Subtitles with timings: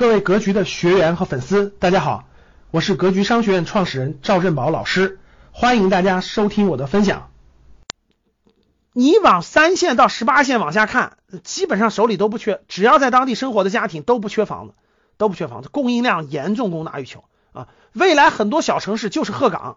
[0.00, 2.24] 各位格局的学员和粉丝，大家好，
[2.70, 5.20] 我是格局商学院创始人赵振宝老师，
[5.52, 7.30] 欢迎大家收听我的分享。
[8.94, 14.74] 你往三线到十八线往下看，基本上手里都不缺，只要在当地生活的家庭都不缺房子，
[15.18, 17.68] 都不缺房子，供应量严重供大于求啊！
[17.92, 19.76] 未来很多小城市就是鹤岗，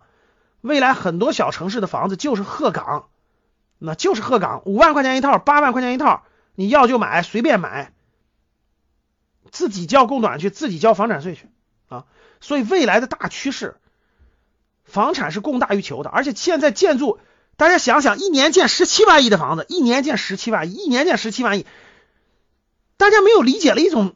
[0.61, 3.09] 未来很多小城市的房子就是鹤岗，
[3.77, 6.23] 那就是鹤岗，五万块钱一套，八万块钱一套，
[6.55, 7.91] 你要就买，随便买。
[9.53, 11.47] 自己交供暖去，自己交房产税去
[11.87, 12.05] 啊！
[12.41, 13.75] 所以未来的大趋势，
[14.83, 16.09] 房产是供大于求的。
[16.09, 17.19] 而且现在建筑，
[17.55, 21.67] 大家想想，一年建十七万亿的房子，一年建十七万亿，一年建十七万亿，
[22.97, 24.15] 大家没有理解了一种，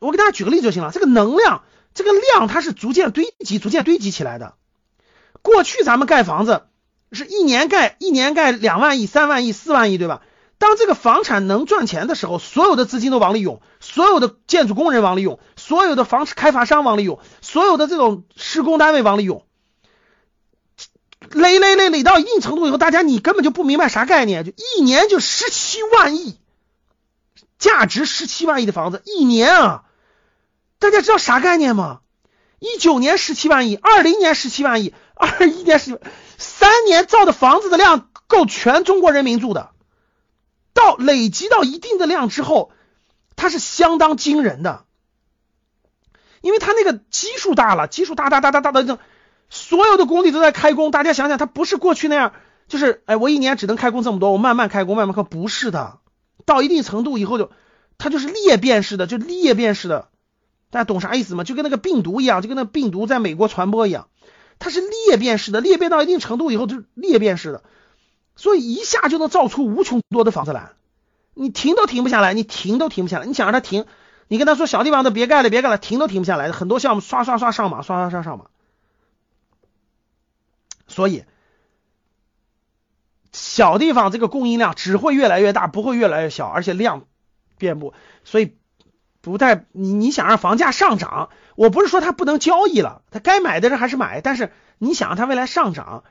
[0.00, 0.90] 我给大家举个例子就行了。
[0.90, 4.54] 这个能量，这个量，它是逐渐堆积、逐渐堆积起来的。
[5.42, 6.62] 过去咱们盖房子
[7.12, 10.22] 是一年盖一年盖两万亿、三万亿、四万亿，对吧？
[10.58, 19.44] 当这个房产能赚钱的时候，所有的资金都往里涌，所有的建筑工人往里涌，所有的房开发商往里涌，所有的这种施工单位往里涌，
[21.30, 26.38] 累累累累到一定程度以后，大家你根本就不明白啥概念，就一年就十七万亿，
[27.58, 29.84] 价值十七万亿的房子，一年啊，
[30.78, 32.00] 大家知道啥概念吗？
[32.58, 36.00] 一九年十七万亿，二零年十七万亿，二一年十
[36.38, 39.75] 三年造的房子的量够全中国人民住的。
[40.76, 42.70] 到累积到一定的量之后，
[43.34, 44.84] 它是相当惊人的，
[46.42, 49.00] 因为它那个基数大了，基数大大大大大的，
[49.50, 50.92] 所有的工地都在开工。
[50.92, 52.32] 大家想想，它不是过去那样，
[52.68, 55.98] 就是哎，我一年只能开工这么多，我慢慢开工，慢慢开，不是的。
[56.44, 57.50] 到一定程度以后，就
[57.98, 60.08] 它就是裂变式的，就裂变式的。
[60.70, 61.42] 大家懂啥意思吗？
[61.42, 64.08] 就跟那个病毒一样，就跟那病毒在美国传播一样，
[64.58, 67.62] 它是裂变式的，裂变到一定程度以后就裂变式的。
[68.36, 70.72] 所以一下就能造出无穷多的房子来，
[71.32, 73.24] 你停都停不下来，你停都停不下来。
[73.24, 73.86] 你想让他停，
[74.28, 76.52] 你跟他说小地方的别盖了，别盖了，停都停不下来。
[76.52, 78.46] 很多项目刷刷刷上马，刷刷刷上马。
[80.86, 81.24] 所以
[83.32, 87.04] 小地方这个供应量只会越来越大，不会越来越小，而且量
[87.58, 87.94] 遍布。
[88.22, 88.56] 所以
[89.22, 96.04] 不带你你想让房价上涨，我不是说他不能交易了，他该买的人还是买，但是你想让他未来上涨。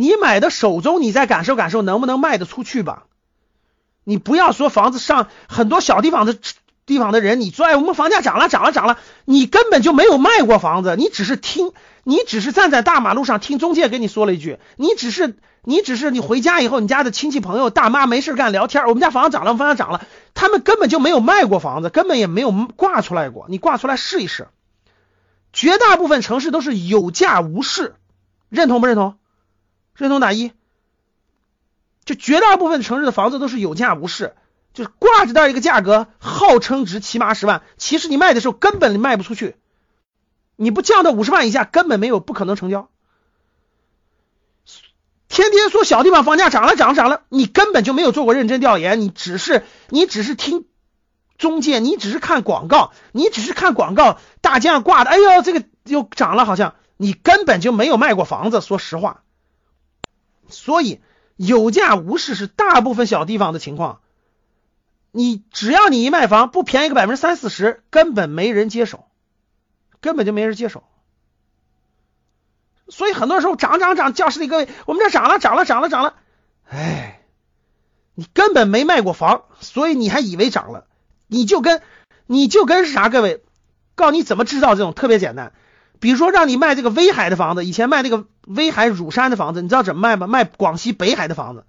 [0.00, 3.04] 你买的手中，你再感受感受能不能卖得出去吧？
[4.02, 6.34] 你不要说房子上很多小地方的
[6.86, 8.96] 地方的人，你说哎，我们房价涨了涨了涨了，
[9.26, 11.72] 你根本就没有卖过房子，你只是听，
[12.02, 24.48] 你只是站在大马路上听中介跟你说了一句，你只是你只是你回家以后，你家的亲戚朋友大妈没事干聊天，我们家房子涨了，房子涨了，他们根本就没有卖过房子，根本也没有挂出来过，你挂出来试一试，
[25.52, 27.94] 绝大部分城市都是有价无市，
[28.48, 29.16] 认同不认同？
[29.94, 30.52] 认同打一，
[32.04, 34.34] 就绝大部分城市的房子都是有价无市，
[34.72, 39.56] 就是挂着的一个价格，号称值七八十万，其实你卖的时候根本卖不出去，
[40.56, 42.88] 你不降到五十万以下，根本没有不可能成交。
[45.28, 50.64] 天天说小地方房价涨了涨了涨了，你根本就没有做过认真调研，你只是你只是听
[51.38, 59.22] 中介，你只是看广告，你只是看广告，大街上挂的，哎呦这个又涨了，好像你根本就没有卖过房子，说实话。
[60.50, 61.00] 所以
[61.36, 64.00] 有价无市是大部分小地方的情况，
[65.10, 69.06] 你只要你一卖房不便宜个百分之三四十，根本没人接手，
[70.00, 70.84] 根本就没人接手。
[72.88, 76.14] 所以很多时候涨涨涨，教室里各位，我们这涨了涨了涨了涨了，
[76.68, 77.20] 哎，
[78.14, 80.86] 你根本没卖过房，所以你还以为涨了，
[81.26, 81.82] 你就跟
[82.26, 83.08] 你就跟是啥？
[83.08, 83.42] 各位，
[83.94, 85.52] 告诉你怎么制造这种特别简单。
[86.00, 90.26] 比如说让你卖这个威海的房子，以前卖那个威海乳山的房子，你知道怎么卖吗？
[90.26, 91.64] 卖广西北海的房子，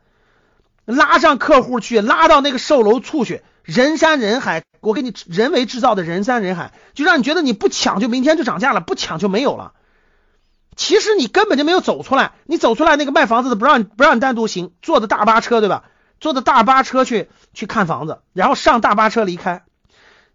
[0.85, 9.73] 拉上客户去，拉到那个售楼处去，人山人海，我给你人为制造的人山人海，就让你觉得你不抢就明天就涨价了，不抢就没有了。
[10.77, 15.83] 其实你根本就没有走出来，你走出来那个卖房子的不让不让你单独行，坐的大巴车对吧？
[16.21, 19.63] 坐的大巴车去去看房子，然后上大巴车离开。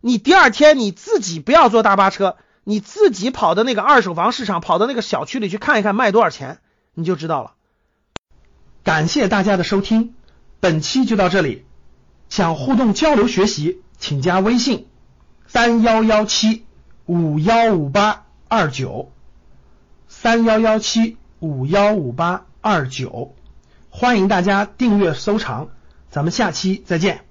[0.03, 2.37] 你第二天你自己不要坐大巴车。
[2.69, 6.59] 你自己跑到那个二手房市场，跑到那个小区里去看一看卖多少钱，
[6.95, 7.53] 你就知道了。
[8.83, 10.15] 感谢大家的收听，
[10.59, 11.65] 本期就到这里。
[12.29, 14.89] 想互动交流学习，请加微信
[15.47, 16.67] 三幺幺七
[17.05, 19.13] 五幺五八二九
[20.09, 23.37] 三幺幺七五幺五八二九，
[23.91, 25.69] 欢迎大家订阅收藏，
[26.11, 27.26] 咱们下期再见。